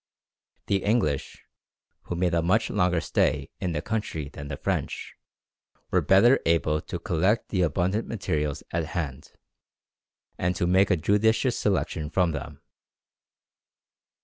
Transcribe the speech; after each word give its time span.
The 0.65 0.83
English, 0.83 1.43
who 2.05 2.15
made 2.15 2.33
a 2.33 2.41
much 2.41 2.71
longer 2.71 2.99
stay 3.01 3.51
in 3.59 3.73
the 3.73 3.83
country 3.83 4.29
than 4.29 4.47
the 4.47 4.57
French, 4.57 5.13
were 5.91 6.01
better 6.01 6.39
able 6.43 6.81
to 6.81 6.97
collect 6.97 7.49
the 7.49 7.61
abundant 7.61 8.07
materials 8.07 8.63
at 8.71 8.85
hand, 8.97 9.33
and 10.39 10.55
to 10.55 10.65
make 10.65 10.89
a 10.89 10.97
judicious 10.97 11.55
selection 11.55 12.09
from 12.09 12.31
them. 12.31 12.61